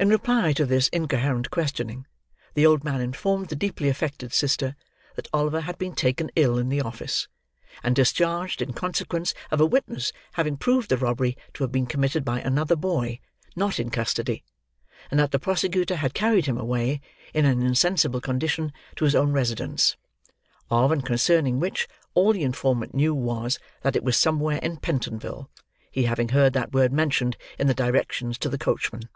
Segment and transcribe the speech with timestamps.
[0.00, 2.06] In reply to this incoherent questioning,
[2.54, 4.76] the old man informed the deeply affected sister
[5.16, 7.26] that Oliver had been taken ill in the office,
[7.82, 12.24] and discharged in consequence of a witness having proved the robbery to have been committed
[12.24, 13.18] by another boy,
[13.56, 14.44] not in custody;
[15.10, 17.00] and that the prosecutor had carried him away,
[17.34, 19.96] in an insensible condition, to his own residence:
[20.70, 25.50] of and concerning which, all the informant knew was, that it was somewhere in Pentonville,
[25.90, 29.08] he having heard that word mentioned in the directions to the coachman.